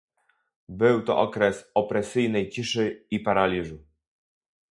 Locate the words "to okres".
1.03-1.71